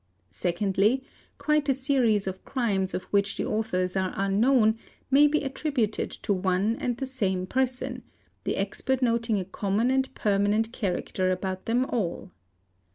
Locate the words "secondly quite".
0.31-1.69